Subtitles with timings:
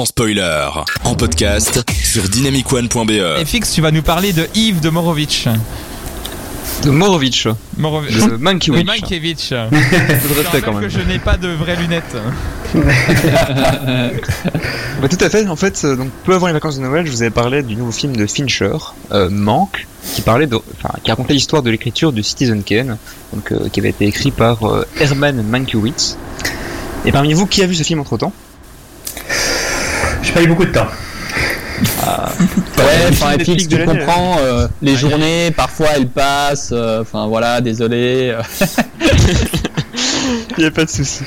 [0.00, 0.66] sans spoiler.
[1.04, 3.10] En podcast sur dynamicone.be.
[3.38, 5.46] Et Fix, tu vas nous parler de Yves de Morovitch.
[6.84, 7.46] De Morovitch.
[7.46, 8.80] De Mankiewicz.
[8.80, 9.50] Oui, Mankiewicz.
[9.50, 12.16] De Je respect que n'ai pas de vraies lunettes.
[15.02, 15.46] Bah, tout à fait.
[15.48, 17.74] En fait, euh, donc peu avant les vacances de Noël, je vous avais parlé du
[17.74, 18.76] nouveau film de Fincher,
[19.12, 22.98] euh, Manque, qui parlait de, enfin, qui racontait l'histoire de l'écriture de Citizen Kane,
[23.32, 26.16] donc euh, qui avait été écrit par euh, Herman Mankiewicz.
[27.06, 28.32] Et parmi vous, qui a vu ce film entre temps
[30.30, 30.86] J'ai pas eu beaucoup de temps.
[32.78, 37.60] Ouais, le enfin, Netflix tu comprends, euh, les journées, parfois elles passent, euh, enfin voilà,
[37.60, 38.32] désolé.
[38.36, 38.42] euh.
[40.56, 41.24] Il n'y a pas de souci.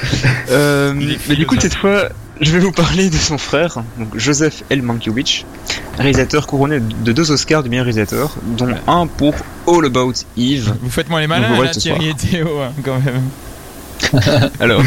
[0.52, 0.94] Euh,
[1.28, 4.82] mais du coup, cette fois, je vais vous parler de son frère, donc Joseph L.
[4.82, 5.44] Mankiewicz,
[5.98, 9.34] réalisateur couronné de deux Oscars du meilleur réalisateur, dont un pour
[9.68, 10.74] All About Eve.
[10.82, 13.22] Vous faites moi les malins, là, Thierry et Théo, hein, quand même.
[14.60, 14.82] Alors,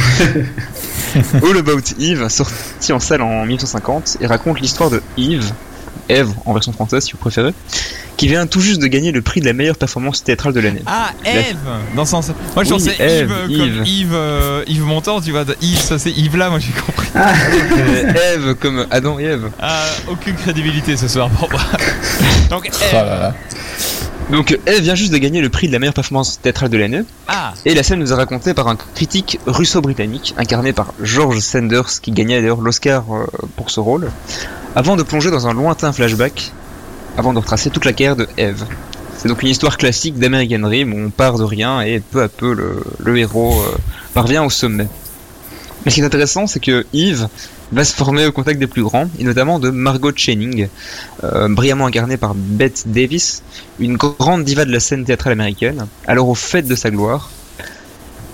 [1.34, 5.50] All About Eve, sorti en salle en 1950, et raconte l'histoire de Eve,
[6.08, 7.52] Eve en version française si vous préférez,
[8.16, 10.82] qui vient tout juste de gagner le prix de la meilleure performance théâtrale de l'année.
[10.86, 11.56] Ah, Eve
[11.94, 12.30] Dans ce sens.
[12.54, 13.58] Moi, je Oui, pensais Yves Yves.
[13.76, 15.44] comme Yves, euh, Yves Montand, tu vois.
[15.60, 17.06] Yves, ça c'est Yves là, moi j'ai compris.
[17.16, 19.50] Euh, Eve comme Adam et Eve.
[19.60, 21.60] Ah, aucune crédibilité ce soir pour moi.
[22.50, 23.34] Donc, Oh là là.
[24.30, 27.02] Donc Eve vient juste de gagner le prix de la meilleure performance théâtrale de l'année,
[27.28, 32.00] Ah, et la scène nous est racontée par un critique russo-britannique, incarné par George Sanders,
[32.02, 34.10] qui gagnait d'ailleurs l'Oscar euh, pour ce rôle,
[34.74, 36.52] avant de plonger dans un lointain flashback,
[37.16, 38.64] avant de retracer toute la carrière de Eve.
[39.16, 42.28] C'est donc une histoire classique d'American Dream où on part de rien et peu à
[42.28, 43.76] peu le, le héros euh,
[44.12, 44.88] parvient au sommet.
[45.86, 47.28] Mais ce qui est intéressant, c'est que Eve
[47.70, 50.66] va se former au contact des plus grands, et notamment de Margot Channing,
[51.22, 53.44] euh, brillamment incarnée par Bette Davis,
[53.78, 57.30] une grande diva de la scène théâtrale américaine, alors au fait de sa gloire.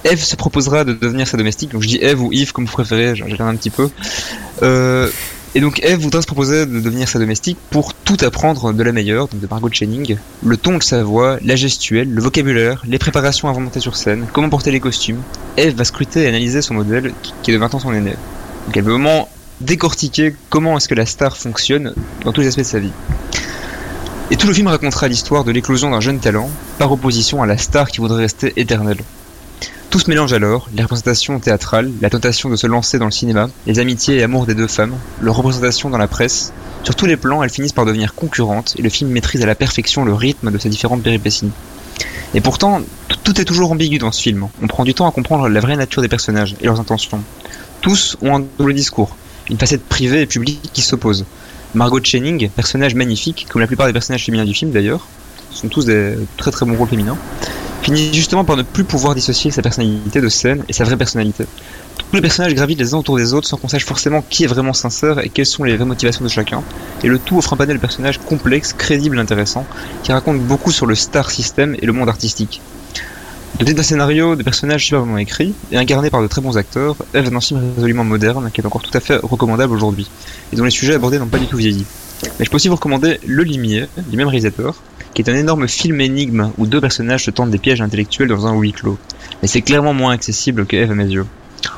[0.05, 2.72] Eve se proposera de devenir sa domestique, donc je dis Eve ou Eve comme vous
[2.72, 3.91] préférez, j'alterne un petit peu.
[4.62, 5.11] Euh,
[5.55, 8.92] et donc Eve voudra se proposer de devenir sa domestique pour tout apprendre de la
[8.92, 12.98] meilleure, donc de Margot Channing, le ton de sa voix, la gestuelle, le vocabulaire, les
[12.98, 15.21] préparations avant de monter sur scène, comment porter les costumes.
[15.56, 18.12] Eve va scruter et analyser son modèle qui- qui est de 20 ans son aîné.
[18.66, 19.28] Donc elle veut vraiment
[19.60, 21.94] décortiquer comment est-ce que la star fonctionne
[22.25, 22.93] dans tous les aspects de sa vie.
[24.31, 27.59] Et tout le film racontera l'histoire de l'éclosion d'un jeune talent, par opposition à la
[27.59, 28.99] star qui voudrait rester éternelle.
[29.92, 33.50] Tout se mélange alors, les représentations théâtrales, la tentation de se lancer dans le cinéma,
[33.66, 36.54] les amitiés et amours des deux femmes, leur représentation dans la presse.
[36.82, 39.54] Sur tous les plans, elles finissent par devenir concurrentes et le film maîtrise à la
[39.54, 41.50] perfection le rythme de ces différentes péripéties.
[42.32, 42.81] Et pourtant,
[43.22, 44.48] tout- est toujours ambigu dans ce film.
[44.62, 47.22] On prend du temps à comprendre la vraie nature des personnages et leurs intentions.
[47.82, 49.14] Tous ont un double discours,
[49.50, 51.25] une facette privée et publique qui s'oppose.
[51.75, 55.06] Margot Channing, personnage magnifique, comme la plupart des personnages féminins du film d'ailleurs,
[55.50, 57.16] sont tous des très très bons rôles féminins,
[57.82, 61.47] finit justement par ne plus pouvoir dissocier sa personnalité de scène et sa vraie personnalité.
[61.97, 64.47] Tous les personnages gravitent les uns autour des autres sans qu'on sache forcément qui est
[64.47, 66.62] vraiment sincère et quelles sont les vraies motivations de chacun.
[67.03, 69.66] Et le tout offre un panel de personnages complexes, crédibles et intéressants,
[70.04, 72.62] qui racontent beaucoup sur le star system et le monde artistique.
[73.59, 77.26] Doté d'un scénario, de personnages superbement écrits et incarnés par de très bons acteurs, Eve
[77.26, 80.09] est un film résolument moderne qui est encore tout à fait recommandable aujourd'hui
[80.53, 81.84] et dont les sujets abordés n'ont pas du tout vieilli.
[82.38, 84.77] Mais je peux aussi vous recommander Le Limier, du même réalisateur,
[85.15, 88.47] qui est un énorme film énigme où deux personnages se tentent des pièges intellectuels dans
[88.47, 88.99] un huis clos.
[89.43, 91.27] Mais c'est clairement moins accessible que Eve à mes yeux.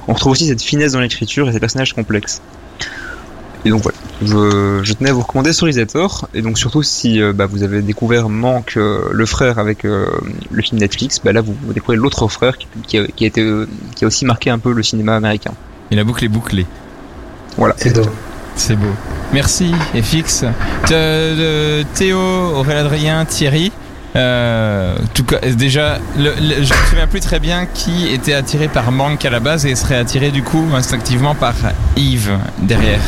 [0.09, 2.41] On retrouve aussi cette finesse dans l'écriture et ces personnages complexes.
[3.65, 7.23] Et donc voilà, je, je tenais à vous recommander ce réalisateur, et donc surtout si
[7.23, 10.07] euh, bah, vous avez découvert Manque euh, le frère avec euh,
[10.51, 13.27] le film Netflix, bah là vous, vous découvrez l'autre frère qui, qui a, qui a
[13.27, 13.43] été,
[13.97, 15.55] qui a aussi marqué un peu le cinéma américain.
[15.91, 16.67] et la boucle est bouclée.
[17.57, 17.75] Voilà.
[17.79, 17.99] C'est.
[18.57, 18.87] C'est beau.
[19.33, 20.45] Merci, FX.
[21.95, 23.73] Théo, Aurélien Adrien, Thierry.
[24.17, 28.69] Euh, tout cas, déjà, le- le- je me souviens plus très bien qui était attiré
[28.69, 31.55] par Manque à la base et serait attiré du coup instinctivement par
[31.97, 33.01] Yves derrière.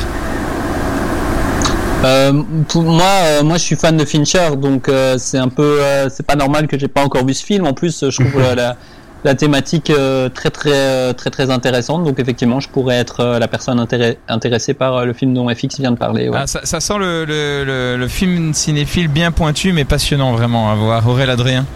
[2.05, 5.79] Euh, pour moi, euh, moi, je suis fan de Fincher, donc euh, c'est un peu,
[6.11, 7.67] c'est pas normal que j'ai pas encore vu ce film.
[7.67, 8.77] En plus, je trouve la,
[9.25, 12.05] la, thématique euh, très, très, euh, très, très intéressante.
[12.05, 15.49] Donc effectivement, je pourrais être euh, la personne intéré- intéressée par euh, le film dont
[15.49, 16.29] FX vient de parler.
[16.29, 16.39] ouais.
[16.41, 20.71] Ah, ça, ça sent le, le, le, le film cinéphile bien pointu mais passionnant vraiment
[20.71, 21.07] à voir.
[21.09, 21.67] Aurélien Adrien?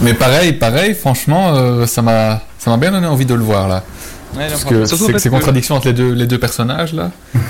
[0.00, 3.68] Mais pareil, pareil, franchement, euh, ça m'a, ça m'a bien donné envie de le voir
[3.68, 3.82] là.
[4.36, 6.94] Ouais, Parce que en c'est fait, ces que- contradictions entre les deux, les deux personnages
[6.94, 7.10] là.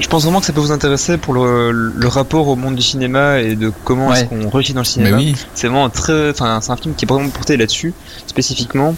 [0.00, 2.82] Je pense vraiment que ça peut vous intéresser pour le, le rapport au monde du
[2.82, 4.20] cinéma et de comment Ouais.
[4.20, 5.16] est-ce qu'on réussit dans le Mais cinéma.
[5.16, 5.34] oui.
[5.54, 7.94] C'est vraiment très, enfin, c'est un film qui est vraiment porté là-dessus,
[8.26, 8.94] spécifiquement.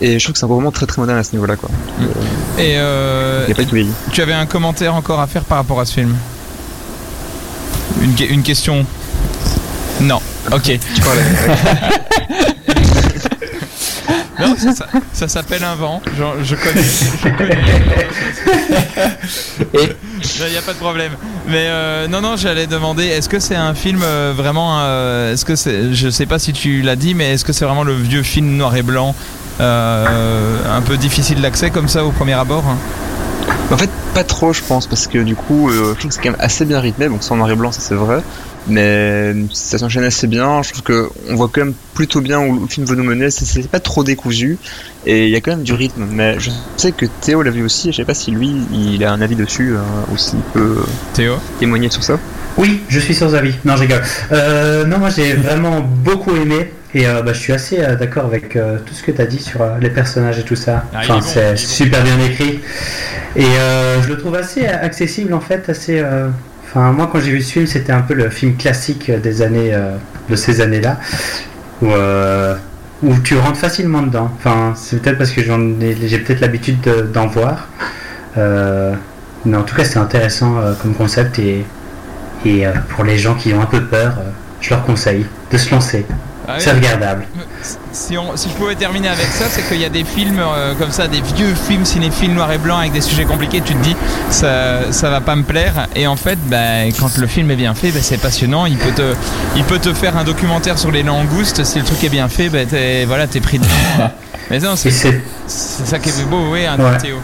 [0.00, 1.68] Et je trouve que c'est vraiment très très moderne à ce niveau-là, quoi.
[2.58, 3.90] Et euh, Il n'y a pas de tout vieilli.
[4.12, 6.14] tu avais un commentaire encore à faire par rapport à ce film?
[8.00, 8.86] Une, une question?
[10.00, 10.20] Non.
[10.52, 10.78] Ok.
[10.94, 11.22] Tu parlais.
[14.40, 16.00] Non, ça, ça- ça s'appelle un vent.
[16.18, 16.82] Genre, je connais.
[16.82, 17.58] Je connais.
[20.46, 21.12] Il n'y a pas de problème.
[21.48, 24.78] Mais euh, non, non, j'allais demander, est-ce que c'est un film euh, vraiment.
[24.82, 25.92] euh, est-ce que c'est.
[25.94, 28.56] Je sais pas si tu l'as dit, mais est-ce que c'est vraiment le vieux film
[28.56, 29.14] noir et blanc
[29.60, 32.78] euh, un peu difficile d'accès comme ça au premier abord hein?
[33.70, 36.20] En fait, pas trop, je pense, parce que du coup, euh, je trouve que c'est
[36.22, 37.08] quand même assez bien rythmé.
[37.08, 38.20] Bon, c'est en noir et blanc, ça c'est vrai.
[38.66, 40.62] Mais ça s'enchaîne assez bien.
[40.62, 43.30] Je trouve que on voit quand même plutôt bien où le film veut nous mener.
[43.30, 44.58] C'est- pas trop décousu.
[45.06, 46.04] Et il y a quand même du rythme.
[46.10, 47.88] Mais je sais que Théo l'a vu aussi.
[47.88, 49.78] et Je sais pas si lui, il a un avis dessus euh,
[50.12, 50.78] ou s'il peut
[51.14, 52.18] Théo témoigner sur ça.
[52.58, 53.54] Oui, je suis sans avis.
[53.64, 54.02] Non, je rigole.
[54.32, 56.72] Euh, non, moi j'ai vraiment beaucoup aimé.
[56.94, 59.26] Et euh, bah, je suis assez euh, d'accord avec euh, tout ce que tu as
[59.26, 60.84] dit sur les personnages et tout ça.
[60.92, 61.56] Ah, enfin, c'est bon.
[61.56, 62.60] super bien écrit.
[63.36, 66.02] Et je le trouve assez accessible en fait, assez.
[66.64, 69.72] Enfin, moi quand j'ai vu ce film, c'était un peu le film classique des années,
[70.28, 70.98] de ces années-là,
[71.80, 71.86] où,
[73.04, 74.30] où tu rentres facilement dedans.
[74.36, 77.68] Enfin, c'est peut-être parce que j'en ai, j'ai peut-être l'habitude de- d'en voir.
[78.36, 81.64] Mais en tout cas, c'est intéressant comme concept et,
[82.44, 84.14] et pour les gens qui ont un peu peur,
[84.60, 86.04] je leur conseille de se lancer.
[86.52, 86.62] Ah oui.
[86.64, 87.26] C'est regardable.
[87.92, 90.74] si, on, si je pouvais terminer avec ça, c'est qu'il y a des films euh,
[90.74, 93.82] comme ça, des vieux films cinéphiles noir et blanc avec des sujets compliqués, tu te
[93.82, 93.96] dis
[94.30, 95.86] ça, ça va pas me plaire.
[95.96, 98.66] Et en fait, bah, quand le film est bien fait, bah, c'est passionnant.
[98.66, 99.14] Il peut, te,
[99.56, 101.64] il peut te faire un documentaire sur les langoustes.
[101.64, 104.10] Si le truc est bien fait, bah, t'es voilà, t'es pris dedans.
[104.50, 106.98] Mais non, c'est ça qui est beau, oui, un Ouais.
[106.98, 107.16] Théo.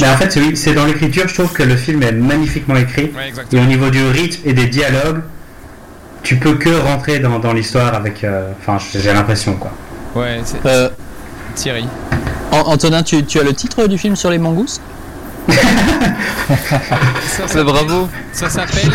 [0.00, 2.76] mais en fait, c'est- oui, c'est dans l'écriture, je trouve que le film est magnifiquement
[2.76, 3.12] écrit.
[3.16, 5.22] Ouais, Et au niveau du rythme et des dialogues,
[6.24, 8.24] tu peux que rentrer dans, dans l'histoire avec.
[8.24, 9.70] euh, Enfin, j'ai l'impression quoi.
[10.16, 10.88] Ouais, c'est Euh,
[11.54, 11.86] Thierry.
[12.50, 14.80] An- Antonin, tu, tu as le titre du film sur les mangoustes
[17.46, 18.08] Ça, bravo.
[18.32, 18.90] ça s'appelle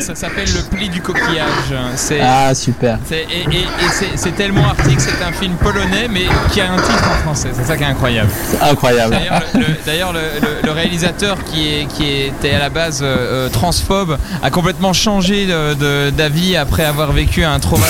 [0.00, 1.74] ça s'appelle le pli du coquillage.
[1.96, 2.98] C'est Ah, super.
[3.08, 6.72] C'est- et, et- et c'est- c'est tellement arctique, c'est un film polonais, mais qui a
[6.72, 7.50] un titre en français.
[7.54, 8.30] C'est ça qui est incroyable.
[8.50, 9.14] C'est incroyable.
[9.14, 13.48] D'ailleurs, le, le- d'ailleurs, le- réalisateur qui, est, qui était à la base euh, euh,
[13.48, 17.86] transphobe a complètement changé de- de- d'avis après avoir vécu un trauma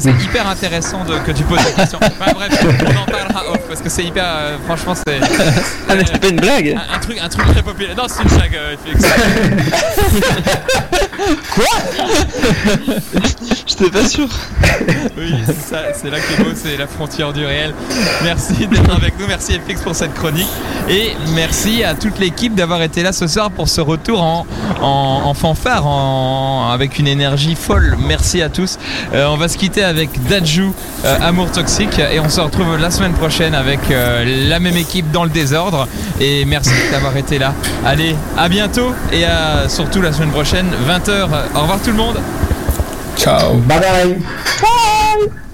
[0.00, 1.98] c'est hyper intéressant de- que tu poses la question.
[2.18, 4.24] Bah, bref, on en parlera off parce que c'est hyper.
[4.26, 5.18] euh, franchement, c'est
[5.88, 6.76] Ah, mais c'est pas une blague.
[6.78, 7.87] un, un truc, un truc très populaire.
[7.96, 8.76] Non, c'est une blague, euh,
[13.10, 13.64] Félix.
[13.66, 14.28] J'étais pas sûr.
[15.16, 17.74] Oui, c'est ça, c'est là que est beau, c'est la frontière du réel.
[18.22, 20.48] Merci d'être avec nous, merci FX pour cette chronique
[20.88, 24.46] et merci à toute l'équipe d'avoir été là ce soir pour ce retour en,
[24.80, 27.96] en, en fanfare, en, avec une énergie folle.
[28.00, 28.78] Merci à tous.
[29.14, 30.72] Euh, on va se quitter avec Dajou,
[31.04, 35.10] euh, Amour Toxique et on se retrouve la semaine prochaine avec euh, la même équipe
[35.10, 35.88] dans le désordre
[36.20, 37.54] et merci d'avoir été là.
[37.84, 40.66] Allez, à bientôt et à, surtout la semaine prochaine,
[41.08, 41.28] 20h.
[41.54, 42.16] Au revoir tout le monde.
[43.16, 43.54] Ciao.
[43.66, 45.28] Bye bye